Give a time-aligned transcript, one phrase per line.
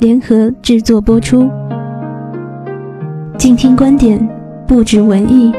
[0.00, 1.46] 联合制作播出，
[3.36, 4.18] 静听观点，
[4.66, 5.52] 不止文艺。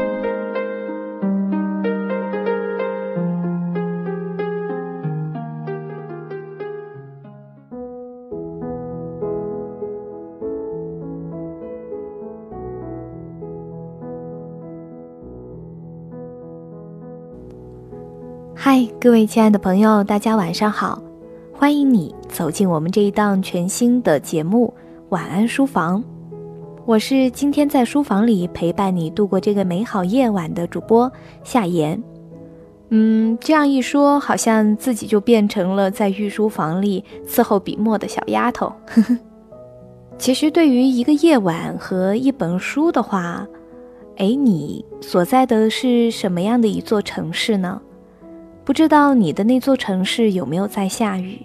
[18.56, 21.00] 嗨，各位亲爱的朋友，大家晚上好。
[21.62, 24.74] 欢迎你走进我们这一档全新的节目
[25.10, 26.02] 《晚安书房》，
[26.84, 31.08] 我是今天在书房里陪伴你度过这个美好夜晚的主播
[31.44, 32.02] 夏言。
[32.88, 38.66] 嗯，这样一说，好像自己就变成了在御书房里伺候笔墨的小丫头。
[38.88, 39.16] 呵呵。
[40.18, 43.46] 其实，对于一个夜晚和一本书的话，
[44.16, 47.80] 哎，你所在的是什么样的一座城市呢？
[48.64, 51.38] 不知道你的那座城市有没有在下雨？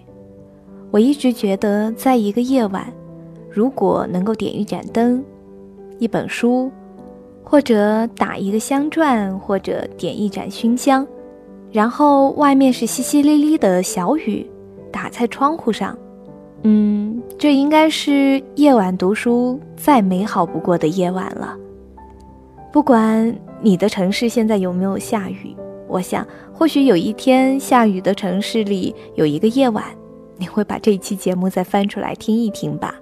[0.90, 2.90] 我一直觉得，在一个夜晚，
[3.50, 5.22] 如果能够点一盏灯，
[5.98, 6.70] 一本书，
[7.44, 11.06] 或者打一个香篆，或者点一盏熏香，
[11.70, 14.48] 然后外面是淅淅沥沥的小雨
[14.90, 15.96] 打在窗户上，
[16.62, 21.54] 嗯，这应该是夜晚读书再美好不过的夜晚了。
[22.72, 25.54] 不管你的城市现在有没有下雨，
[25.86, 29.84] 我想，或许有一天下雨的城市里有一个夜晚。
[30.38, 32.94] 你会把这一期节目再翻出来听一听吧。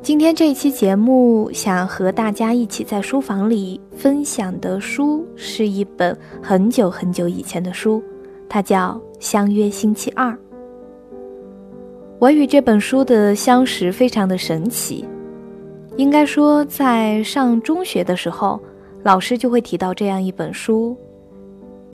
[0.00, 8.02] 今天这一期节目想和大家一起在书房里分享的书是一本很久很久以前的书，
[8.48, 10.30] 它叫《相约星期二》。
[12.18, 15.04] 我与这本书的相识非常的神奇，
[15.96, 18.60] 应该说在上中学的时候，
[19.04, 20.96] 老师就会提到这样一本书。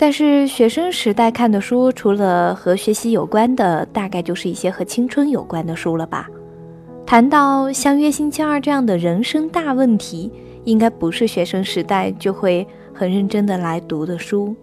[0.00, 6.28] 但是学生时代看的书，除了和学习有关的，大概就是一些和青春有关的书了吧。
[7.04, 10.30] 谈到相约星期二这样的人生大问题，
[10.62, 12.64] 应该不是学生时代就会
[12.94, 14.54] 很认真的来读的书。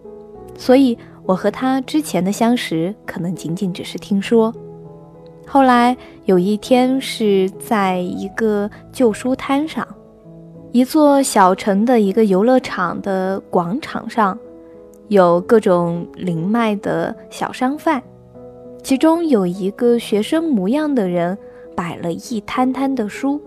[0.58, 4.54] 所以，我和他之前的相识，可能仅仅只是听说。
[5.46, 9.86] 后来有一天是在一个旧书摊上，
[10.72, 14.38] 一座小城的一个游乐场的广场上。
[15.08, 18.02] 有各种灵脉的小商贩，
[18.82, 21.38] 其中有一个学生模样的人
[21.76, 23.40] 摆了一摊摊的书，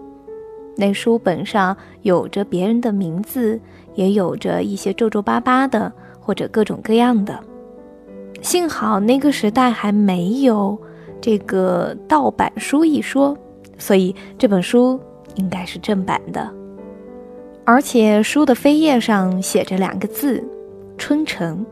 [0.76, 3.60] 那书本上有着别人的名字，
[3.94, 7.38] 也有着一些皱皱巴巴的或者各种各样的。
[8.40, 10.78] 幸好那个时代还没有
[11.20, 13.36] 这个盗版书一说，
[13.78, 15.00] 所以这本书
[15.34, 16.48] 应该是正版的，
[17.64, 20.44] 而且书的扉页上写着两个字。
[20.98, 21.64] 春城，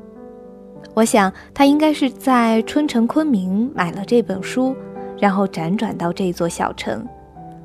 [0.95, 4.75] 我想他应该是在春城昆明买了这本书，
[5.19, 7.07] 然后辗转到这座小城。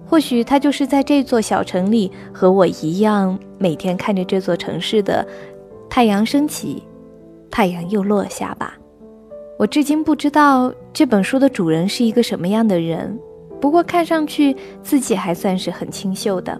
[0.06, 5.26] 或许他就是在这座小城里和我一样，每天看着这座城市的
[5.90, 6.84] 太阳升起，
[7.50, 8.78] 太阳又落下吧。
[9.58, 13.18] 我至今不知道这本书的主人是一个什么样的人，
[13.62, 16.60] 不过看上去自己还算是很清秀的，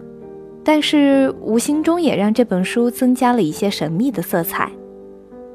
[0.64, 4.70] 但是无形中也让这本书增加了一些神秘的色彩。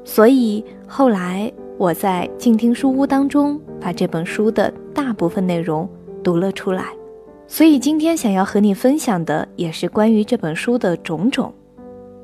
[0.08, 5.86] 所以后来我在静听书屋当中把这本书的大部分内容
[6.24, 6.86] 读了出来，
[7.46, 11.52] 所以今天想要和你分享的也是关于这本书的种种。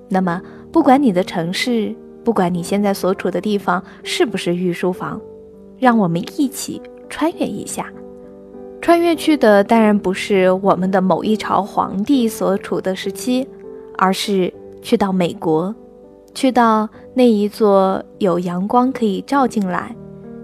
[0.09, 0.41] 那么，
[0.73, 1.95] 不管你的城市，
[2.25, 5.21] 不管你现在所处的地方是不是御书房，
[5.79, 7.93] 让我们一起穿越一下。
[8.81, 13.47] 穿越去的当然不是我们的某一朝皇帝所处的时期，
[13.99, 14.51] 而是
[14.81, 15.75] 去到美国。
[16.35, 19.95] 去到那一座有阳光可以照进来，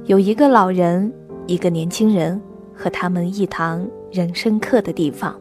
[0.04, 1.12] 有一个老人、
[1.48, 2.40] 一个年轻人
[2.72, 5.38] 和他们一堂人生课的地方。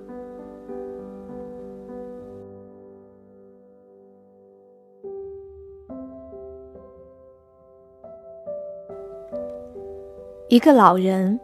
[10.47, 11.39] 一个老人，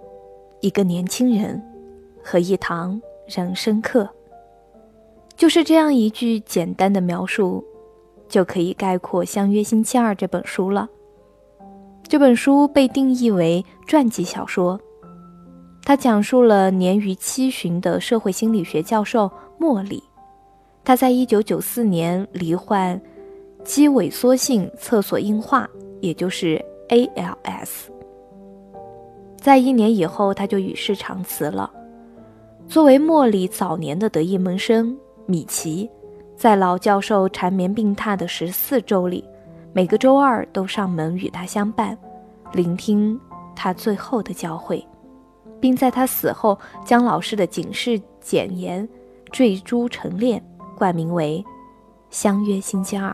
[0.62, 1.62] 一个年轻人，
[2.24, 4.10] 和一堂人生课，
[5.38, 7.63] 就是这样一句简单的描述，
[8.36, 10.90] 就可以概括《相约星期二》这本书了。
[12.06, 14.78] 这本书被定义为传记小说，
[15.86, 20.04] 它讲述了年逾七旬的社会心理学教授莫里，
[20.84, 23.02] 他在一九九四年罹患
[23.64, 25.66] 肌萎缩性厕所硬化，
[26.02, 27.86] 也就是 ALS。
[29.38, 31.72] 在一年以后，他就与世长辞了。
[32.68, 35.90] 作为莫里早年的得意门生，米奇，
[36.36, 39.24] 在老教授缠绵病榻的十四周里，
[39.74, 41.98] 每个周二都上门与他相伴，
[42.54, 43.20] 聆听
[43.56, 44.86] 他最后的教诲，
[45.60, 48.88] 并在他死后将老师的警示简言
[49.32, 50.44] 缀珠成链，
[50.78, 51.44] 冠名为
[52.10, 53.10] 《相约星期二》。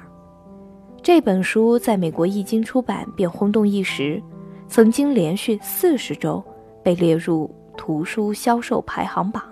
[1.04, 4.22] 这本书在美国一经出版便轰动一时。
[4.68, 6.42] 曾经连续四十周
[6.82, 9.44] 被列入图书销售排行榜。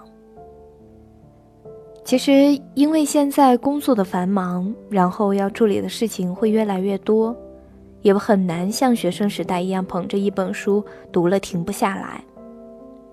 [2.09, 7.37] 其实，因为现在工作的繁忙，然后要处理的事情会越来越多，
[8.01, 12.23] 也很难像学生时代一样捧着一本书读了停不下来。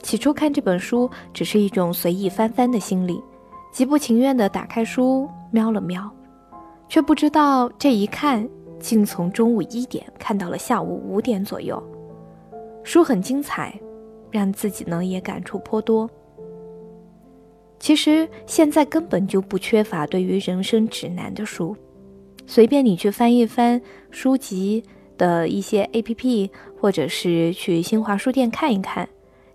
[0.03, 3.23] 起初看这本书只是一种随意翻翻的心理，
[3.71, 6.11] 极不情愿地打开书瞄了瞄，
[6.89, 8.49] 却不知道这一看
[8.81, 11.83] 竟从中午一点看到了下午五点左右。
[12.83, 13.79] 书很精彩，
[14.31, 16.09] 让自己呢也感触颇多。
[17.79, 21.77] 其实现在根本就不缺乏对于人生指南的书，
[22.47, 23.81] 随便你去翻一翻
[24.11, 24.83] 书籍
[25.19, 26.51] 的一些 A P P，
[26.81, 29.09] 或者是去新华书店看一看，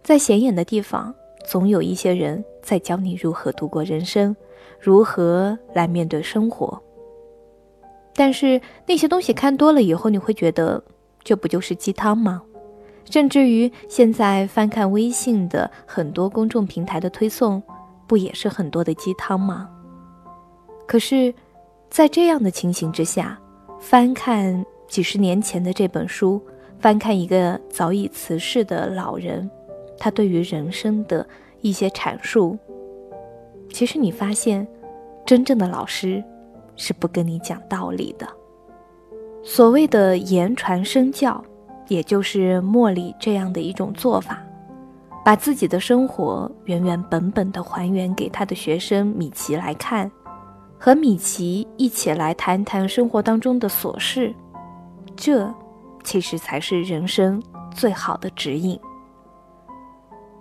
[0.03, 1.13] 在显眼的地方，
[1.47, 4.35] 总有一些人在教你如何度过人生，
[4.79, 6.81] 如何来面对生活。
[8.13, 10.83] 但是那些东西看多了以后，你会觉得
[11.23, 12.43] 这不就是鸡汤吗？
[13.09, 17.61] 甚至于现在翻看微信的很多公众平台的推送，
[18.11, 19.69] 不也是很多的鸡汤吗？
[20.85, 21.33] 可是，
[21.89, 23.39] 在这样的情形之下，
[23.79, 26.41] 翻看几十年前的这本书，
[26.77, 29.49] 翻看一个早已辞世的老人，
[29.97, 31.25] 他对于人生的
[31.61, 32.57] 一些阐述，
[33.69, 34.67] 其实你发现，
[35.25, 36.21] 真正的老师
[36.75, 38.27] 是不跟你讲道理的。
[39.41, 41.41] 所谓的言传身教。
[41.87, 44.41] 也就是莫里这样的一种做法，
[45.23, 50.11] 把自己的生活原原本本的还原给他的学生米奇来看，
[50.79, 54.33] 和米奇一起来谈谈生活当中的琐事，
[55.15, 55.53] 这
[56.03, 57.41] 其实才是人生
[57.73, 58.79] 最好的指引。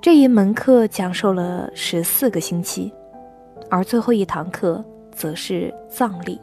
[0.01, 2.93] 这一门课讲授了十四个星期，
[3.71, 4.83] 而最后一堂课
[5.13, 6.41] 则是葬礼。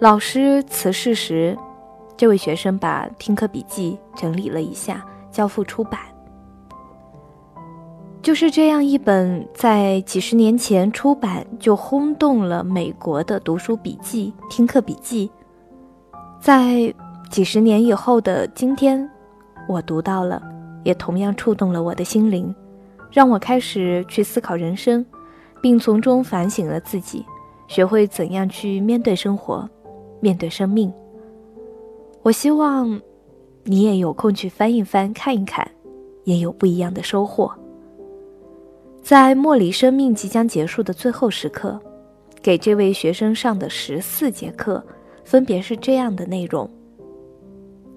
[0.00, 1.56] 老师辞世时。
[2.16, 6.00] 这位学生把听课笔记整理了一下，交付出版。
[8.22, 15.30] 就是这样一本在几十年前出版就轰动了美国的读书笔记、听课笔记，
[16.38, 16.92] 在
[17.30, 19.08] 几十年以后的今天，
[19.66, 20.42] 我读到了，
[20.84, 22.54] 也同样触动了我的心灵，
[23.10, 25.04] 让我开始去思考人生，
[25.62, 27.24] 并从中反省了自己，
[27.68, 29.66] 学会怎样去面对生活，
[30.20, 30.92] 面对生命。
[32.20, 33.00] 我希望，
[33.64, 35.66] 你也有空去翻一翻、看一看，
[36.24, 37.50] 也有不一样的收获。
[39.02, 41.80] 在莫里生命即将结束的最后时刻，
[42.42, 44.84] 给这位学生上的十四节课，
[45.24, 46.68] 分别是这样的内容：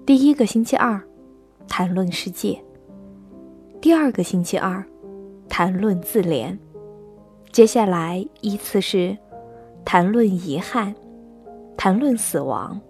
[0.04, 1.00] 第一个星期二，
[1.68, 2.58] 谈论世界；
[3.80, 4.84] 第二个星期二，
[5.48, 6.56] 谈论自怜；
[7.52, 9.16] 接下来依次是
[9.84, 10.94] 谈论遗憾，
[11.76, 12.80] 谈论死亡。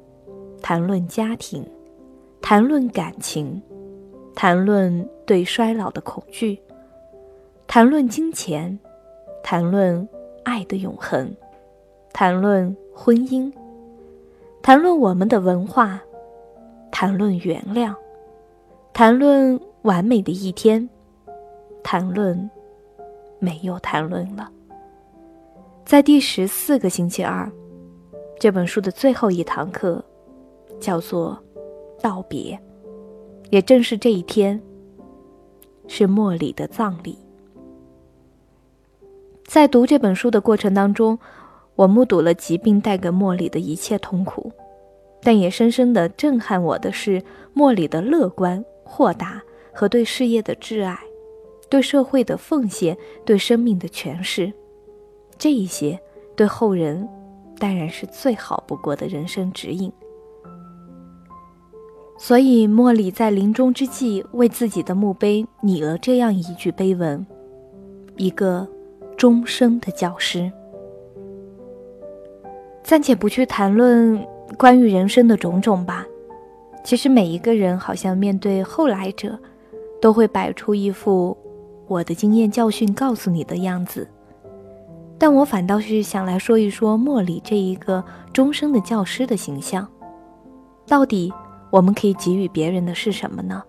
[0.62, 1.62] 谈论家庭，
[2.40, 3.60] 谈论感情，
[4.34, 6.58] 谈论对衰老的恐惧，
[7.66, 8.78] 谈论金钱，
[9.42, 10.08] 谈论
[10.44, 11.34] 爱的永恒，
[12.12, 13.52] 谈论婚姻，
[14.62, 16.00] 谈论我们的文化，
[16.90, 17.94] 谈论原谅，
[18.92, 20.88] 谈论完美的一天，
[21.82, 22.48] 谈论
[23.38, 24.50] 没有谈论了。
[25.84, 27.50] 在第十四个星期二，
[28.38, 30.02] 这本书的最后一堂课。
[30.80, 31.38] 叫做
[32.02, 32.58] 道别，
[33.48, 34.60] 也正是这一天，
[35.86, 37.16] 是莫里的葬礼。
[39.46, 41.18] 在读这本书的过程当中，
[41.76, 44.50] 我目睹了疾病带给莫里的一切痛苦，
[45.22, 47.22] 但也深深的震撼我的是
[47.52, 50.98] 莫里的乐观、豁达和对事业的挚爱。
[51.70, 54.52] 对社会的奉献、对生命的诠释，
[55.36, 55.98] 这一些
[56.36, 57.08] 对后人
[57.58, 59.90] 当然是最好不过的人生指引。
[62.16, 67.26] 所以，莫里在临终之际为自己的墓碑拟了这样一句碑文
[68.16, 68.68] ：“一个
[69.16, 70.50] 终生的教师。”
[72.82, 74.22] 暂且不去谈论
[74.58, 76.06] 关于人生的种种吧。
[76.84, 79.38] 其实每一个人好像面对后来者，
[80.02, 81.34] 都会摆出一副
[81.86, 84.06] 我的经验教训告诉你的样子。
[85.16, 88.04] 但我反倒是想来说一说莫里这一个
[88.34, 89.88] 终生的教师的形象，
[90.86, 91.32] 到底
[91.70, 93.62] 我们可以给予别人的是什么呢？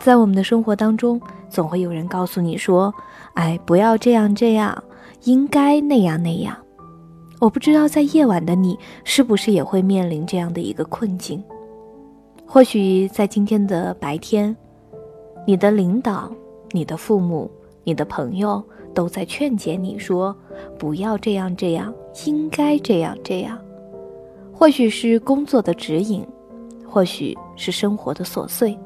[0.00, 2.94] 在我们的生活当中，总会有人告诉你说
[3.34, 4.84] ：“哎，不要这样这样，
[5.24, 6.56] 应该那样那样。”
[7.40, 11.42] 我不知道在夜晚的你是不是也会面临这样的一个困境。
[12.46, 14.54] 或许在今天的白天，
[15.46, 16.30] 你的领导、
[16.70, 17.50] 你的父母、
[17.82, 18.62] 你的朋友
[18.94, 20.34] 都在劝解你说
[20.78, 21.92] ：“不要这样这样，
[22.26, 23.58] 应该这样这样。”
[24.52, 26.24] 或许是工作的指引，
[26.86, 28.78] 或许是生活的琐碎，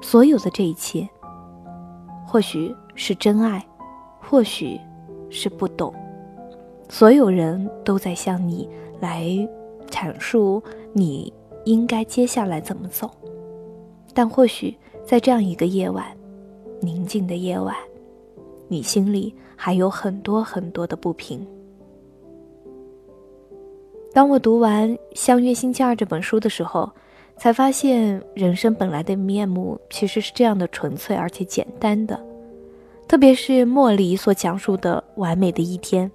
[0.00, 1.08] 所有的这一切，
[2.26, 3.64] 或许是真爱，
[4.20, 4.78] 或许
[5.30, 5.94] 是不懂，
[6.88, 8.68] 所有人都在向你
[9.00, 9.26] 来
[9.90, 10.62] 阐述
[10.92, 11.32] 你。
[11.64, 13.10] 应该接下来怎么走？
[14.14, 14.74] 但或许
[15.04, 16.06] 在这样一个夜晚，
[16.80, 17.76] 宁静的夜晚，
[18.68, 21.46] 你心里还有很多很多的不平。
[24.14, 26.90] 当我读完《相约星期二》这本书的时候，
[27.38, 32.18] 才发现人生本来的面目其实是这样的纯粹而且简单的。
[33.06, 36.10] 特别是莫里所讲述的完美的一天，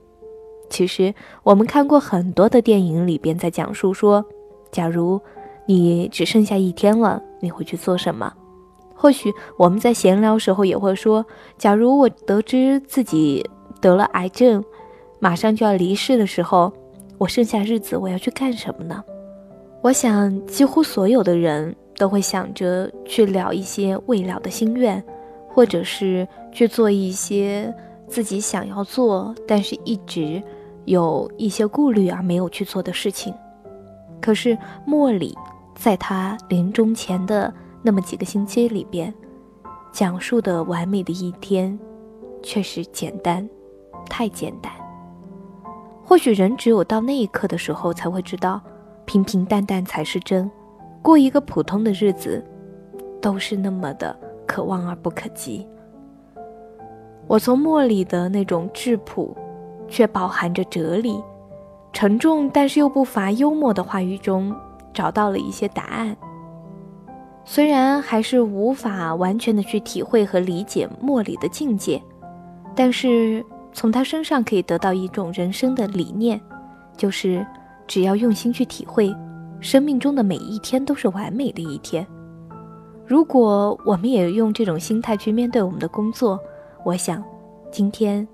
[0.69, 1.13] 其实
[1.43, 4.23] 我们看过很多的电影里边在讲述说，
[4.71, 5.19] 假如。
[5.65, 8.33] 你只剩下一天了，你会去做什么？
[8.93, 11.25] 或许我们在闲聊时候也会说：
[11.57, 13.49] 假如我得知自己
[13.79, 14.61] 得了癌症，
[15.19, 16.69] 马上就要离世的时候，
[17.17, 19.01] 我剩下日子我要去干什么呢？
[19.83, 25.03] 我想，几乎所有的人都会想着去了一些未了的心愿，
[25.49, 27.71] 或者是去做一些
[28.07, 30.41] 自己想要做，但是一直
[30.85, 33.31] 有一些顾虑而没有去做的事情。
[34.19, 35.37] 可是莫里。
[35.75, 39.11] 在他临终前的那么几个星期里边，
[39.91, 41.77] 讲述的完美的一天，
[42.43, 43.49] 却是简单，
[44.07, 44.71] 太简单。
[46.05, 48.61] 或许人只有到那一刻的时候，才会知道，
[49.05, 50.49] 平平淡淡才是真。
[51.01, 52.43] 过一个普通的日子，
[53.21, 55.67] 都是那么的可望而不可及。
[57.27, 59.35] 我从莫里的那种质朴，
[59.87, 61.21] 却饱含着哲理，
[61.91, 64.55] 沉重但是又不乏幽默的话语中。
[64.93, 66.15] 找到了一些答案，
[67.43, 71.99] 虽然还是无法完全的去体会和理解莫里的境界，
[72.75, 76.39] 但是从他身上可以得到一种人生的理念，
[76.95, 77.43] 就是
[77.87, 79.13] 只要用心去体会，
[79.59, 82.05] 生命中的每一天都是完美的一天。
[83.05, 86.39] 如果我们也用这种心态去面对我们的工作，
[86.85, 87.23] 我想，
[87.71, 88.27] 今天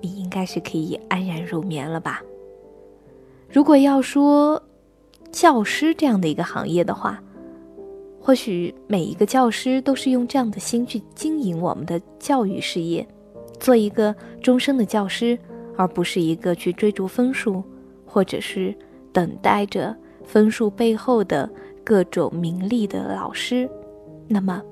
[0.00, 2.22] 你应该是可以安然入眠了吧。
[3.50, 4.60] 如果要说，
[5.30, 7.22] 教师这样的一个行业的话，
[8.20, 13.06] 或许每一个教师都是用这样的心去经营我们的教育事业，
[13.60, 15.38] 做一个终生的教师，
[15.76, 17.62] 而不是一个去追逐分数，
[18.06, 18.74] 或者是
[19.16, 19.96] 等待着
[20.26, 21.48] 分数背后的
[21.82, 23.66] 各种名利的老师。
[24.28, 24.62] 那么，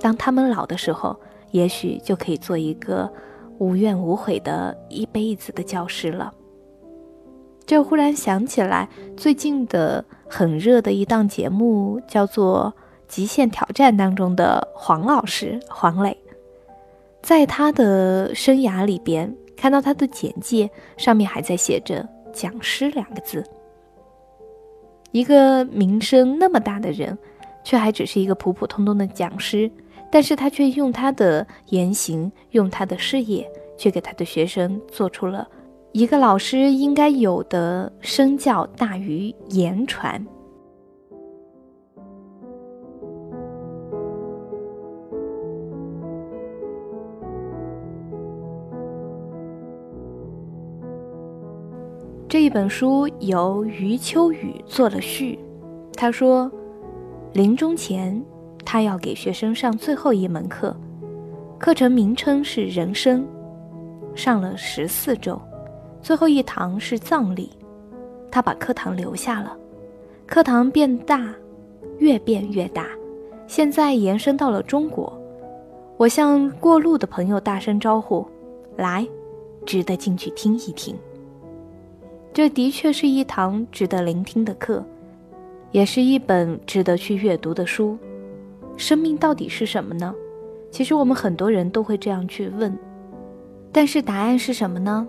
[0.00, 1.16] 当他们老的时候，
[1.52, 3.08] 也许就可以做一个
[3.58, 6.34] 无怨无悔的一辈子的教师了。
[7.64, 12.74] 这忽然想起来，最近的很热的一档节目叫做
[13.06, 16.18] 《极限挑战》当中的黄老师黄磊，
[17.22, 22.04] 在他的生涯里边看到他的简介上面还在写着
[22.34, 23.44] “讲师”两个字。
[25.10, 27.16] 一个名声那么大的人，
[27.64, 29.70] 却还只是一个普普通通的讲师，
[30.10, 35.48] 但是他却用他的言行，用他的事业，却给他的学生做出了。
[35.92, 40.24] 一个老师应该有的身教大于言传。
[52.38, 55.36] 这一本书由余秋雨做了序。
[55.94, 56.48] 他说，
[57.32, 58.24] 临终前，
[58.64, 60.72] 他要给学生上最后一门课，
[61.58, 63.26] 课程名称是人生，
[64.14, 65.36] 上了十四周。
[66.00, 67.50] 最后一堂是葬礼，
[68.30, 69.56] 他把课堂留下了。
[70.24, 71.34] 课堂变大，
[71.98, 72.86] 越变越大，
[73.48, 75.12] 现在延伸到了中国。
[75.96, 78.24] 我向过路的朋友大声招呼
[78.78, 79.04] ：“来，
[79.66, 80.96] 值得进去听一听。”
[82.32, 84.84] 这的确是一堂值得聆听的课，
[85.72, 87.98] 也是一本值得去阅读的书。
[88.76, 90.14] 生命到底是什么呢？
[90.70, 92.78] 其实我们很多人都会这样去问，
[93.72, 95.08] 但是答案是什么呢？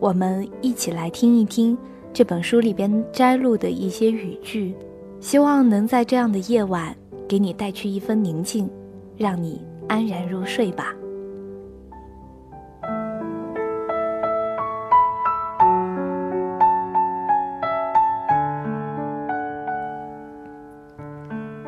[0.00, 1.76] 我们一起来听一听
[2.12, 4.74] 这本书里边摘录的一些语句，
[5.20, 6.96] 希望能在这样的夜晚
[7.28, 8.68] 给你带去一分宁静，
[9.16, 10.94] 让你安然入睡吧。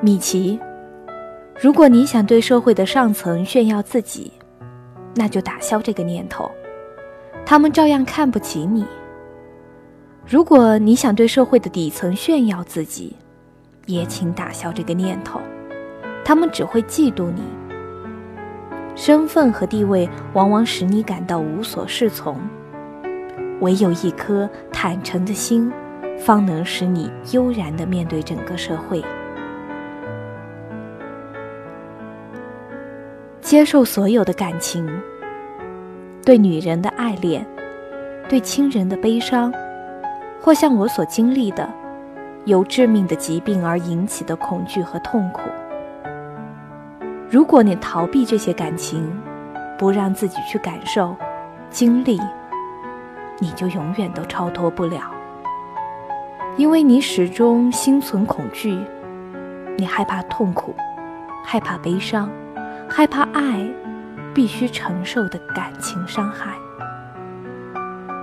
[0.02, 0.58] 米奇。
[1.60, 4.32] 如果你想对社会的上层炫耀自己，
[5.14, 6.50] 那就打消这个念头，
[7.44, 8.86] 他们照样看不起你。
[10.26, 13.14] 如果你想对社会的底层炫耀自己，
[13.84, 15.38] 也请打消这个念头，
[16.24, 17.42] 他们只会嫉妒你。
[18.96, 22.38] 身份和地位往往使你感到无所适从，
[23.60, 25.70] 唯有一颗坦诚的心，
[26.18, 29.04] 方能使你悠然地面对整个社会。
[33.50, 34.88] 接受所有的感情，
[36.24, 37.44] 对女人的爱恋，
[38.28, 39.52] 对亲人的悲伤，
[40.40, 41.68] 或像我所经历的，
[42.44, 45.40] 由致命的疾病而引起的恐惧和痛苦。
[47.28, 49.04] 如果你逃避这些感情，
[49.76, 51.16] 不让自己去感受、
[51.70, 52.20] 经历，
[53.40, 55.10] 你就永远都超脱不了，
[56.56, 58.78] 因为你始终心存恐惧，
[59.76, 60.72] 你害怕痛苦，
[61.44, 62.30] 害怕悲伤。
[62.92, 63.64] 害怕爱
[64.34, 66.54] 必须承受的感情伤害，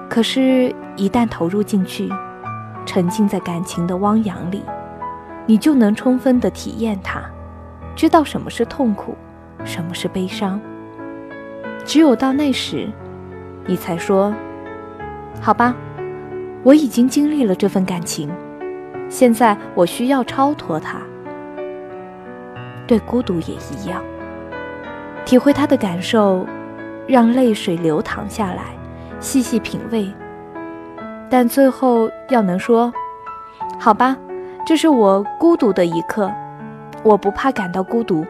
[0.09, 2.09] 可是，一旦投入进去，
[2.85, 4.61] 沉浸在感情的汪洋里，
[5.45, 7.21] 你就能充分的体验它，
[7.95, 9.17] 知道什么是痛苦，
[9.63, 10.59] 什么是悲伤。
[11.85, 12.89] 只有到那时，
[13.65, 14.33] 你才说
[15.41, 15.73] ：“好吧，
[16.61, 18.29] 我已经经历了这份感情，
[19.07, 20.99] 现在我需要超脱它。”
[22.85, 24.01] 对孤独也一样。
[25.27, 26.47] 体会他的感受，
[27.05, 28.67] 让泪水流淌下来，
[29.19, 30.09] 细细品味。
[31.29, 32.93] 但最后要能说
[33.77, 34.15] ：“好吧，
[34.65, 36.31] 这是我孤独的一刻，
[37.03, 38.25] 我不怕感到孤独。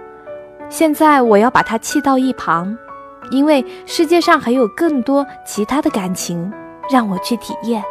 [0.70, 2.76] 现在我要把它弃到一旁，
[3.30, 6.52] 因为世界上还有更多其他的感情
[6.92, 7.84] 让我去体验。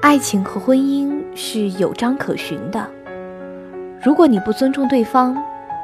[0.00, 2.88] 爱情和婚姻是有章可循的。”
[4.04, 5.34] 如果你不尊重对方，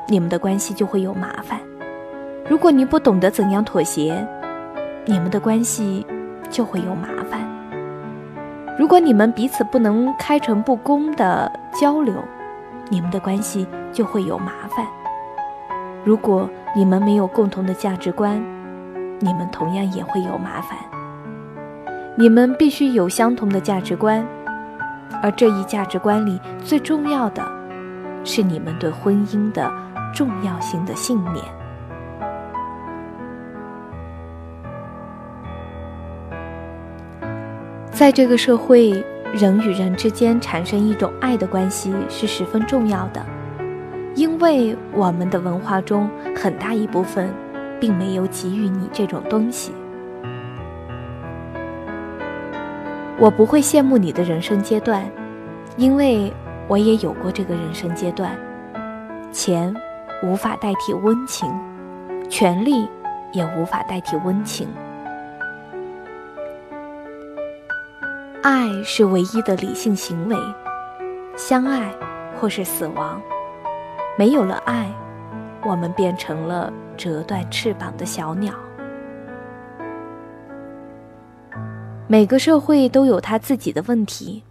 [0.07, 1.59] 你们的关系就会有麻烦；
[2.47, 4.27] 如果你不懂得怎样妥协，
[5.07, 6.05] 你们的关系
[6.51, 7.41] 就会有麻烦；
[8.79, 12.15] 如果你们彼此不能开诚布公的交流，
[12.91, 14.85] 你们的关系就会有麻烦；
[16.05, 18.39] 如果你们没有共同的价值观，
[19.19, 20.77] 你们同样也会有麻烦。
[22.17, 24.23] 你们必须有相同的价值观，
[25.23, 27.60] 而这一价值观里最重要的。
[28.25, 29.73] 是你们对婚姻的
[30.15, 31.45] 重要性的信念。
[37.91, 43.25] 在这个社会，人与人之间产生一种爱的关系是十分重要的，
[44.15, 47.33] 因为我们的文化中很大一部分
[47.79, 49.73] 并没有给予你这种东西。
[53.19, 55.05] 我不会羡慕你的人生阶段，
[55.77, 56.33] 因为。
[56.71, 58.39] 我也有过这个人生阶段，
[59.33, 59.75] 钱
[60.23, 61.53] 无法代替温情，
[62.29, 62.89] 权力
[63.33, 64.69] 也无法代替温情。
[68.45, 70.37] 爱是唯一的理性行为，
[71.37, 71.93] 相爱
[72.39, 73.21] 或是死亡。
[74.17, 74.89] 没有了爱，
[75.67, 78.55] 我们变成了折断翅膀的小鸟。
[82.07, 84.45] 每个社会都有它自己的问题，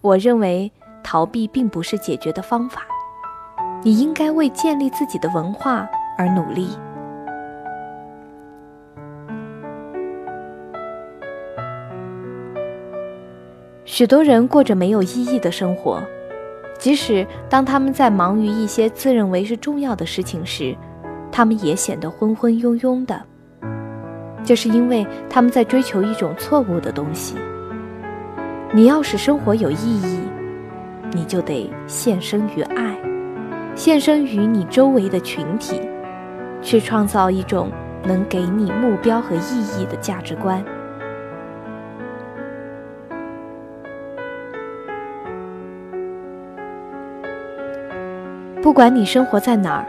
[0.00, 0.70] 我认为。
[1.10, 2.82] 逃避并不是解决的方法，
[3.82, 6.68] 你应该为建立自己的文化而努力。
[13.86, 16.02] 许多人过着没有意义的生活，
[16.78, 20.76] 即使当他们在忙于一些自认为是重要的事情时，
[21.32, 23.18] 他们也显得昏昏庸庸的。
[24.44, 27.34] 这是因为他们在追求一种错误的东西。
[28.74, 30.27] 你要使生活有意义。
[31.12, 32.96] 你就得献身于爱，
[33.74, 35.80] 献身于你周围的群体，
[36.60, 37.70] 去创造一种
[38.04, 40.64] 能给你目标和意义的价值观。
[48.60, 49.86] 不管你生活在哪儿，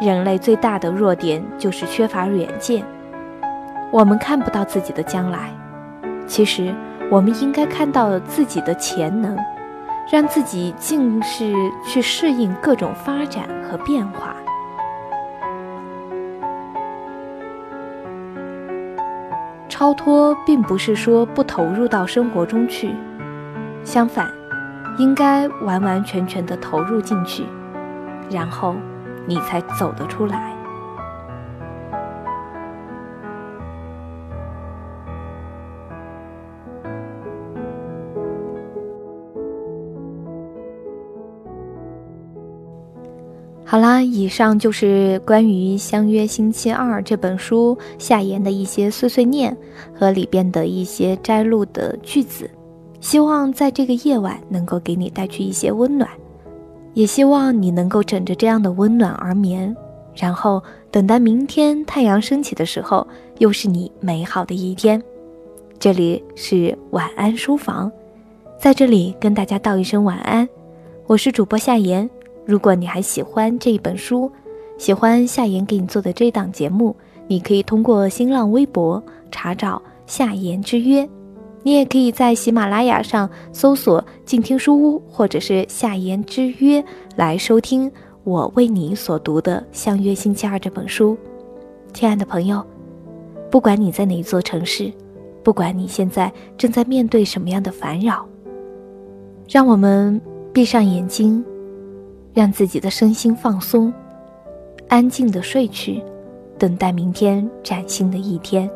[0.00, 2.84] 人类最大的弱点就是缺乏远见。
[3.90, 5.50] 我们看不到自己的将来，
[6.26, 6.74] 其实
[7.10, 9.38] 我们应该看到自己的潜能，
[10.10, 11.52] 让自己尽是
[11.84, 14.36] 去适应各种发展和变化。
[19.68, 22.94] 超脱并不是说不投入到生活中去，
[23.82, 24.30] 相反，
[24.98, 27.44] 应该完完全全的投入进去。
[28.30, 28.76] 然后，
[29.26, 30.53] 你才走得出来。
[43.74, 49.56] 好啦，以上就是关于《相约星期二》这本书夏言的一些碎碎念
[49.92, 52.48] 和里边的一些摘录的句子，
[53.00, 56.08] 希望在这个夜晚能够给你带去一些温暖。
[56.92, 59.76] 也希望你能够枕着这样的温暖而眠，
[60.14, 63.04] 然后等待明天太阳升起的时候，
[63.38, 65.02] 又是你美好的一天。
[65.80, 67.90] 这里是晚安书房，
[68.56, 70.48] 在这里跟大家道一声晚安。
[71.08, 72.08] 我是主播夏言。
[72.46, 74.30] 如果你还喜欢这一本书，
[74.76, 76.94] 喜欢夏言给你做的这档节目，
[77.26, 81.08] 你可以通过新浪微博查找“夏言之约”。
[81.62, 86.84] 你也可以在喜马拉雅上搜索“静听书屋”或者是“夏言之约”
[87.16, 87.90] 来收听
[88.22, 91.16] 我为你所读的《相约星期二》这本书。
[91.94, 92.62] 亲爱的朋友，
[93.50, 94.92] 不管你在哪一座城市，
[95.42, 98.26] 不管你现在正在面对什么样的烦扰，
[99.48, 100.20] 让我们
[100.52, 101.42] 闭上眼睛，
[102.34, 103.92] 让自己的身心放松，
[104.88, 106.02] 安静的睡去，
[106.58, 108.68] 等待明天崭新的一天。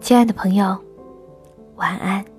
[0.00, 0.76] 亲爱的朋友。
[1.76, 2.35] 晚安。